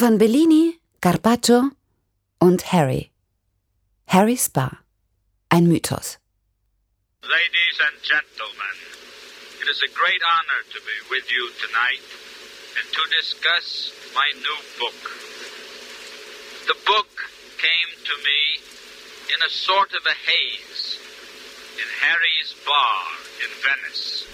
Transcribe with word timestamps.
Von 0.00 0.16
Bellini, 0.16 0.80
Carpaccio 1.02 1.72
und 2.38 2.72
Harry. 2.72 3.10
Harrys 4.06 4.48
Bar. 4.48 4.78
Ein 5.50 5.66
Mythos. 5.68 6.18
Ladies 7.20 7.76
and 7.84 8.00
gentlemen, 8.00 8.76
it 9.60 9.68
is 9.68 9.82
a 9.82 9.92
great 9.92 10.22
honor 10.24 10.64
to 10.72 10.80
be 10.88 10.96
with 11.10 11.30
you 11.30 11.50
tonight 11.60 12.00
and 12.78 12.88
to 12.96 13.02
discuss 13.20 13.92
my 14.14 14.32
new 14.40 14.60
book. 14.80 15.00
The 16.66 16.78
book 16.86 17.12
came 17.58 17.90
to 18.08 18.14
me 18.24 18.40
in 19.34 19.42
a 19.44 19.50
sort 19.50 19.92
of 19.92 20.06
a 20.06 20.16
haze 20.16 20.96
in 21.76 21.88
Harry's 22.00 22.54
bar 22.64 23.04
in 23.44 23.50
Venice. 23.60 24.24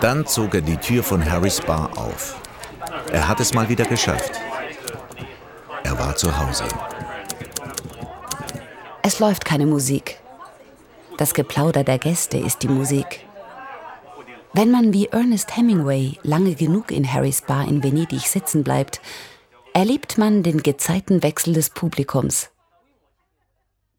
Dann 0.00 0.26
zog 0.26 0.54
er 0.54 0.62
die 0.62 0.78
Tür 0.78 1.04
von 1.04 1.24
Harrys 1.24 1.60
Bar 1.60 1.96
auf. 1.96 2.43
Er 3.12 3.28
hat 3.28 3.40
es 3.40 3.54
mal 3.54 3.68
wieder 3.68 3.84
geschafft. 3.84 4.40
Er 5.82 5.98
war 5.98 6.16
zu 6.16 6.36
Hause. 6.36 6.64
Es 9.02 9.20
läuft 9.20 9.44
keine 9.44 9.66
Musik. 9.66 10.18
Das 11.18 11.34
Geplauder 11.34 11.84
der 11.84 11.98
Gäste 11.98 12.38
ist 12.38 12.62
die 12.62 12.68
Musik. 12.68 13.26
Wenn 14.52 14.70
man 14.70 14.92
wie 14.92 15.06
Ernest 15.06 15.56
Hemingway 15.56 16.18
lange 16.22 16.54
genug 16.54 16.90
in 16.90 17.12
Harrys 17.12 17.42
Bar 17.42 17.66
in 17.68 17.82
Venedig 17.82 18.22
sitzen 18.22 18.64
bleibt, 18.64 19.00
erlebt 19.72 20.16
man 20.16 20.42
den 20.42 20.62
Gezeitenwechsel 20.62 21.54
des 21.54 21.70
Publikums. 21.70 22.50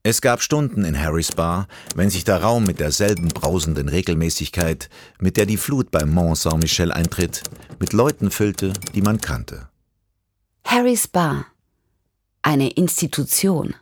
Es 0.08 0.22
gab 0.22 0.44
Stunden 0.44 0.86
in 0.86 1.00
Harrys 1.00 1.32
Bar, 1.32 1.68
wenn 1.96 2.12
sich 2.12 2.24
der 2.24 2.44
Raum 2.44 2.64
mit 2.64 2.80
derselben 2.80 3.30
brausenden 3.30 3.90
Regelmäßigkeit, 3.90 4.88
mit 5.20 5.36
der 5.36 5.48
die 5.48 5.58
Flut 5.58 5.90
beim 5.90 6.14
Mont 6.14 6.38
Saint-Michel 6.38 6.92
eintritt, 6.92 7.42
mit 7.80 7.92
Leuten 7.92 8.30
füllte, 8.30 8.72
die 8.94 9.02
man 9.02 9.20
kannte. 9.20 9.68
Harrys 10.64 11.08
Bar. 11.08 11.48
Eine 12.44 12.70
Institution. 12.70 13.74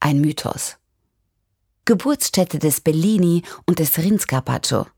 Ein 0.00 0.20
Mythos. 0.20 0.76
Geburtsstätte 1.84 2.58
des 2.58 2.80
Bellini 2.80 3.44
und 3.64 3.78
des 3.78 3.96
Rindscarpaccio. 3.96 4.88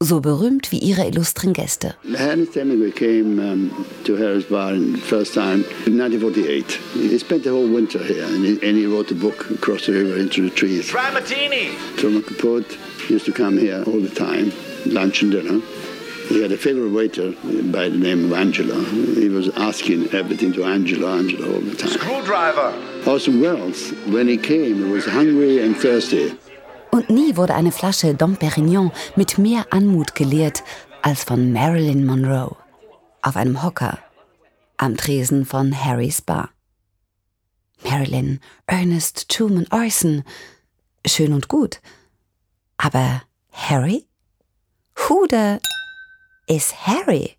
So 0.00 0.20
berühmt 0.20 0.70
wie 0.70 0.78
ihre 0.78 1.08
illustren 1.08 1.52
Gäste. 1.52 1.96
Ernest 2.16 2.54
Hemingway 2.54 2.92
came 2.92 3.40
um, 3.40 3.84
to 4.04 4.16
Harris 4.16 4.44
Bar 4.44 4.74
the 4.74 4.96
first 4.96 5.34
time 5.34 5.64
in 5.86 5.98
1948. 5.98 6.78
He 6.94 7.18
spent 7.18 7.42
the 7.42 7.50
whole 7.50 7.66
winter 7.66 7.98
here 7.98 8.24
and 8.24 8.44
he, 8.44 8.52
and 8.62 8.78
he 8.78 8.86
wrote 8.86 9.10
a 9.10 9.16
book 9.16 9.50
across 9.50 9.86
the 9.86 9.92
river 9.92 10.16
into 10.16 10.42
the 10.42 10.50
trees. 10.50 10.86
Try 10.86 11.10
martini! 11.10 11.74
Truman 11.96 12.22
Capote 12.22 12.78
used 13.10 13.26
to 13.26 13.32
come 13.32 13.58
here 13.58 13.82
all 13.88 14.00
the 14.00 14.08
time, 14.08 14.52
lunch 14.86 15.22
and 15.22 15.32
dinner. 15.32 15.60
He 16.28 16.42
had 16.42 16.52
a 16.52 16.56
favorite 16.56 16.92
waiter 16.92 17.32
by 17.72 17.88
the 17.88 17.98
name 17.98 18.26
of 18.26 18.38
Angela. 18.38 18.80
He 19.16 19.28
was 19.28 19.48
asking 19.56 20.14
everything 20.14 20.52
to 20.52 20.64
Angela, 20.64 21.16
Angela 21.16 21.54
all 21.54 21.60
the 21.60 21.74
time. 21.74 21.90
Screwdriver! 21.90 22.72
Orson 23.04 23.40
Welles, 23.40 23.90
when 24.06 24.28
he 24.28 24.36
came, 24.36 24.76
he 24.76 24.90
was 24.92 25.06
hungry 25.06 25.58
and 25.60 25.76
thirsty. 25.76 26.38
Und 26.98 27.10
nie 27.10 27.36
wurde 27.36 27.54
eine 27.54 27.70
Flasche 27.70 28.12
Dom 28.12 28.36
Perignon 28.36 28.90
mit 29.14 29.38
mehr 29.38 29.66
Anmut 29.70 30.16
geleert 30.16 30.64
als 31.00 31.22
von 31.22 31.52
Marilyn 31.52 32.04
Monroe. 32.04 32.56
Auf 33.22 33.36
einem 33.36 33.62
Hocker 33.62 34.00
am 34.78 34.96
Tresen 34.96 35.46
von 35.46 35.72
Harrys 35.72 36.20
Bar. 36.20 36.50
Marilyn, 37.84 38.40
Ernest, 38.66 39.28
Truman, 39.28 39.68
Orson. 39.70 40.24
Schön 41.06 41.34
und 41.34 41.46
gut. 41.46 41.80
Aber 42.78 43.22
Harry? 43.52 44.08
Who 44.96 45.28
the 45.30 45.58
is 46.48 46.74
Harry? 46.84 47.36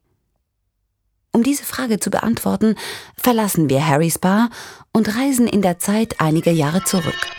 Um 1.34 1.44
diese 1.44 1.66
Frage 1.66 2.00
zu 2.00 2.10
beantworten, 2.10 2.76
verlassen 3.18 3.70
wir 3.70 3.86
Harrys 3.86 4.20
Bar 4.20 4.52
und 4.94 5.18
reisen 5.18 5.48
in 5.48 5.62
der 5.62 5.80
Zeit 5.80 6.22
einige 6.22 6.52
Jahre 6.52 6.86
zurück. 6.86 7.39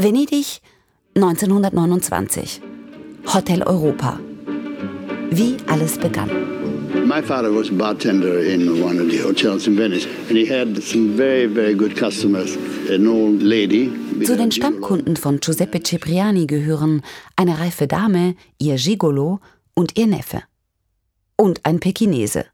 Venedig 0.00 0.60
1929. 1.14 2.60
Hotel 3.34 3.62
Europa. 3.64 4.20
Wie 5.30 5.56
alles 5.66 5.98
begann. 5.98 6.30
My 7.04 7.20
father 7.20 7.52
was 7.52 7.68
a 7.68 7.72
bartender 7.72 8.38
in 8.44 8.80
one 8.80 9.02
of 9.02 9.10
the 9.10 9.20
hotels 9.20 9.66
in 9.66 9.76
Venice, 9.76 10.06
and 10.28 10.38
he 10.38 10.46
had 10.46 10.80
some 10.80 11.16
very, 11.16 11.52
very 11.52 11.74
good 11.74 11.96
customers. 11.96 12.56
An 12.88 13.08
old 13.08 13.42
lady. 13.42 13.90
Zu 14.24 14.36
den 14.36 14.52
Stammkunden 14.52 15.16
von 15.16 15.40
Giuseppe 15.40 15.82
Cipriani 15.82 16.46
gehören 16.46 17.02
eine 17.34 17.58
reife 17.58 17.88
Dame, 17.88 18.36
ihr 18.60 18.76
Gigolo 18.76 19.40
und 19.74 19.98
ihr 19.98 20.06
Neffe. 20.06 20.44
Und 21.36 21.66
ein 21.66 21.80
Pekinese. 21.80 22.44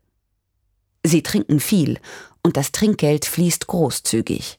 Sie 1.02 1.22
trinken 1.22 1.60
viel 1.60 1.98
und 2.42 2.56
das 2.56 2.72
Trinkgeld 2.72 3.26
fließt 3.26 3.66
großzügig. 3.66 4.58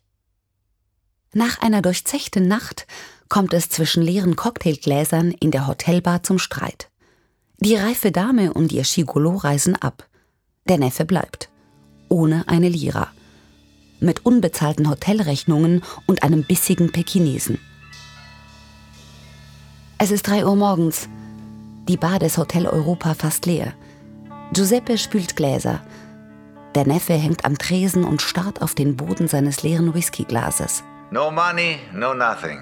Nach 1.37 1.59
einer 1.61 1.81
durchzechten 1.81 2.47
Nacht 2.47 2.87
kommt 3.27 3.53
es 3.53 3.67
zwischen 3.67 4.01
leeren 4.01 4.37
Cocktailgläsern 4.37 5.31
in 5.31 5.51
der 5.51 5.67
Hotelbar 5.67 6.23
zum 6.23 6.39
Streit. 6.39 6.89
Die 7.59 7.75
reife 7.75 8.13
Dame 8.13 8.53
und 8.53 8.71
ihr 8.71 8.83
Gigolo 8.83 9.35
reisen 9.35 9.75
ab. 9.75 10.07
Der 10.69 10.77
Neffe 10.77 11.03
bleibt. 11.03 11.49
Ohne 12.07 12.47
eine 12.47 12.69
Lira. 12.69 13.09
Mit 13.99 14.25
unbezahlten 14.25 14.89
Hotelrechnungen 14.89 15.83
und 16.05 16.23
einem 16.23 16.45
bissigen 16.45 16.93
Pekinesen. 16.93 17.59
Es 19.97 20.11
ist 20.11 20.25
drei 20.29 20.45
Uhr 20.45 20.55
morgens. 20.55 21.09
Die 21.89 21.97
Bar 21.97 22.19
des 22.19 22.37
Hotel 22.37 22.65
Europa 22.65 23.13
fast 23.13 23.45
leer. 23.45 23.73
Giuseppe 24.53 24.97
spült 24.97 25.35
Gläser. 25.35 25.85
Der 26.75 26.87
Neffe 26.87 27.15
hängt 27.15 27.43
am 27.43 27.57
Tresen 27.57 28.05
und 28.05 28.21
starrt 28.21 28.61
auf 28.61 28.73
den 28.73 28.95
Boden 28.95 29.27
seines 29.27 29.63
leeren 29.63 29.93
Whiskyglases. 29.93 30.85
No 31.15 31.31
money, 31.31 31.79
no 31.93 32.13
nothing. 32.13 32.59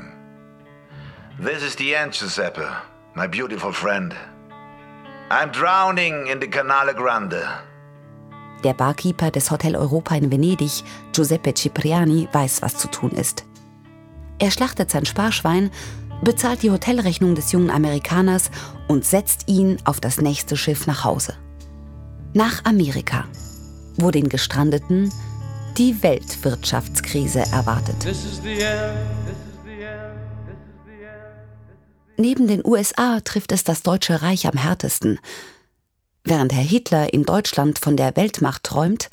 This 1.39 1.63
is 1.63 1.75
the 1.75 1.95
end, 1.95 2.13
Giuseppe, 2.13 2.67
my 3.15 3.25
beautiful 3.25 3.73
friend. 3.73 4.13
I'm 5.31 5.49
drowning 5.49 6.27
in 6.27 6.39
the 6.39 6.47
Canale 6.47 6.93
Grande. 6.93 7.47
Der 8.63 8.75
Barkeeper 8.75 9.31
des 9.31 9.49
Hotel 9.49 9.75
Europa 9.75 10.13
in 10.15 10.29
Venedig, 10.29 10.83
Giuseppe 11.13 11.55
Cipriani, 11.55 12.29
weiß, 12.31 12.61
was 12.61 12.77
zu 12.77 12.87
tun 12.89 13.09
ist. 13.09 13.43
Er 14.37 14.51
schlachtet 14.51 14.91
sein 14.91 15.07
Sparschwein, 15.07 15.71
bezahlt 16.23 16.61
die 16.61 16.69
Hotelrechnung 16.69 17.33
des 17.33 17.51
jungen 17.53 17.71
Amerikaners 17.71 18.51
und 18.87 19.03
setzt 19.03 19.47
ihn 19.47 19.79
auf 19.85 19.99
das 19.99 20.21
nächste 20.21 20.57
Schiff 20.57 20.85
nach 20.85 21.03
Hause. 21.03 21.33
Nach 22.35 22.63
Amerika, 22.65 23.25
wo 23.97 24.11
den 24.11 24.29
Gestrandeten 24.29 25.11
die 25.77 26.03
Weltwirtschaftskrise 26.03 27.39
erwartet. 27.39 27.95
Neben 32.17 32.47
den 32.47 32.61
USA 32.63 33.19
trifft 33.21 33.51
es 33.51 33.63
das 33.63 33.81
Deutsche 33.81 34.21
Reich 34.21 34.45
am 34.45 34.57
härtesten. 34.57 35.19
Während 36.23 36.53
Herr 36.53 36.63
Hitler 36.63 37.13
in 37.13 37.23
Deutschland 37.23 37.79
von 37.79 37.97
der 37.97 38.15
Weltmacht 38.15 38.63
träumt, 38.63 39.09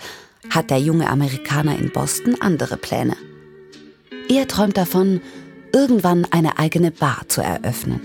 hat 0.50 0.70
der 0.70 0.80
junge 0.80 1.08
Amerikaner 1.08 1.78
in 1.78 1.90
Boston 1.92 2.36
andere 2.40 2.76
Pläne. 2.76 3.16
Er 4.28 4.46
träumt 4.46 4.76
davon, 4.76 5.20
irgendwann 5.72 6.26
eine 6.30 6.58
eigene 6.58 6.90
Bar 6.90 7.22
zu 7.28 7.40
eröffnen. 7.40 8.00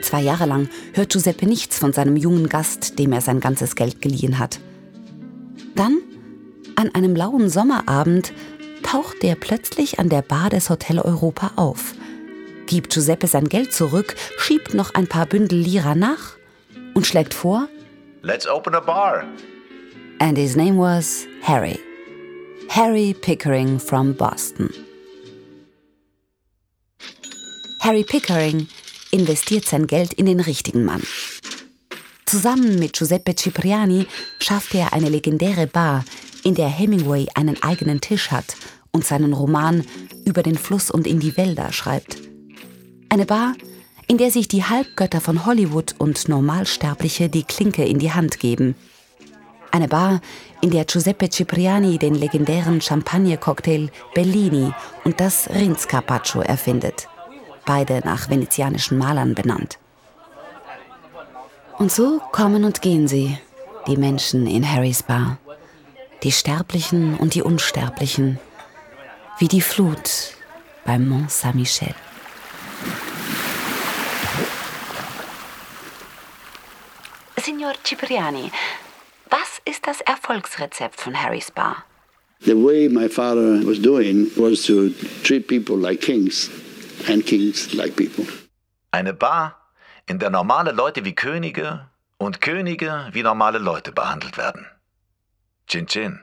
Zwei 0.00 0.22
Jahre 0.22 0.46
lang 0.46 0.68
hört 0.94 1.12
Giuseppe 1.12 1.46
nichts 1.46 1.78
von 1.78 1.92
seinem 1.92 2.16
jungen 2.16 2.48
Gast, 2.48 2.98
dem 2.98 3.12
er 3.12 3.20
sein 3.20 3.40
ganzes 3.40 3.76
Geld 3.76 4.00
geliehen 4.00 4.38
hat. 4.38 4.58
Dann, 5.74 5.98
an 6.82 6.94
einem 6.94 7.14
lauen 7.14 7.48
Sommerabend, 7.48 8.32
taucht 8.82 9.22
er 9.22 9.36
plötzlich 9.36 10.00
an 10.00 10.08
der 10.08 10.22
Bar 10.22 10.50
des 10.50 10.68
Hotel 10.68 10.98
Europa 10.98 11.52
auf, 11.54 11.94
gibt 12.66 12.92
Giuseppe 12.92 13.28
sein 13.28 13.48
Geld 13.48 13.72
zurück, 13.72 14.16
schiebt 14.36 14.74
noch 14.74 14.92
ein 14.94 15.06
paar 15.06 15.26
Bündel 15.26 15.58
Lira 15.60 15.94
nach 15.94 16.36
und 16.94 17.06
schlägt 17.06 17.34
vor, 17.34 17.68
Let's 18.22 18.46
open 18.48 18.74
a 18.74 18.80
bar. 18.80 19.24
and 20.20 20.36
his 20.36 20.56
name 20.56 20.76
was 20.76 21.26
Harry. 21.42 21.78
Harry 22.68 23.14
Pickering 23.14 23.78
from 23.78 24.14
Boston. 24.14 24.70
Harry 27.80 28.04
Pickering 28.04 28.68
investiert 29.12 29.66
sein 29.66 29.86
Geld 29.86 30.12
in 30.14 30.26
den 30.26 30.40
richtigen 30.40 30.84
Mann. 30.84 31.02
Zusammen 32.32 32.78
mit 32.78 32.94
Giuseppe 32.94 33.34
Cipriani 33.36 34.06
schafft 34.40 34.74
er 34.74 34.94
eine 34.94 35.10
legendäre 35.10 35.66
Bar, 35.66 36.02
in 36.42 36.54
der 36.54 36.68
Hemingway 36.68 37.26
einen 37.34 37.62
eigenen 37.62 38.00
Tisch 38.00 38.30
hat 38.30 38.56
und 38.90 39.04
seinen 39.04 39.34
Roman 39.34 39.84
über 40.24 40.42
den 40.42 40.56
Fluss 40.56 40.90
und 40.90 41.06
in 41.06 41.20
die 41.20 41.36
Wälder 41.36 41.74
schreibt. 41.74 42.16
Eine 43.10 43.26
Bar, 43.26 43.52
in 44.06 44.16
der 44.16 44.30
sich 44.30 44.48
die 44.48 44.64
Halbgötter 44.64 45.20
von 45.20 45.44
Hollywood 45.44 45.94
und 45.98 46.26
Normalsterbliche 46.26 47.28
die 47.28 47.44
Klinke 47.44 47.84
in 47.84 47.98
die 47.98 48.14
Hand 48.14 48.40
geben. 48.40 48.76
Eine 49.70 49.88
Bar, 49.88 50.22
in 50.62 50.70
der 50.70 50.86
Giuseppe 50.86 51.28
Cipriani 51.28 51.98
den 51.98 52.14
legendären 52.14 52.80
Champagner-Cocktail 52.80 53.90
Bellini 54.14 54.72
und 55.04 55.20
das 55.20 55.50
Rindscarpaccio 55.50 56.40
erfindet. 56.40 57.08
Beide 57.66 58.00
nach 58.06 58.30
venezianischen 58.30 58.96
Malern 58.96 59.34
benannt. 59.34 59.78
Und 61.78 61.90
so 61.90 62.20
kommen 62.32 62.64
und 62.64 62.82
gehen 62.82 63.08
sie, 63.08 63.38
die 63.86 63.96
Menschen 63.96 64.46
in 64.46 64.70
Harrys 64.70 65.02
Bar. 65.02 65.38
Die 66.22 66.32
Sterblichen 66.32 67.16
und 67.16 67.34
die 67.34 67.42
Unsterblichen. 67.42 68.38
Wie 69.38 69.48
die 69.48 69.60
Flut 69.60 70.34
beim 70.84 71.08
Mont 71.08 71.30
Saint-Michel. 71.30 71.94
Signor 77.40 77.72
Cipriani, 77.84 78.52
was 79.30 79.60
ist 79.64 79.86
das 79.86 80.00
Erfolgsrezept 80.02 81.00
von 81.00 81.20
Harrys 81.20 81.50
Bar? 81.50 81.84
The 82.44 82.54
way 82.54 82.88
my 82.88 83.08
father 83.08 83.64
was 83.64 83.80
doing 83.80 84.30
was 84.36 84.64
to 84.66 84.90
treat 85.24 85.48
people 85.48 85.76
like 85.76 86.00
kings 86.00 86.50
and 87.08 87.24
kings 87.24 87.72
like 87.72 87.96
people. 87.96 88.26
Eine 88.92 89.12
Bar, 89.12 89.56
der 90.18 90.30
normale 90.30 90.72
Leute 90.72 91.04
wie 91.04 91.14
Könige 91.14 91.88
und 92.18 92.40
Könige 92.40 93.08
wie 93.12 93.22
normale 93.22 93.58
Leute 93.58 93.92
behandelt 93.92 94.36
werden. 94.36 94.66
Chin 95.66 95.86
Chin. 95.86 96.20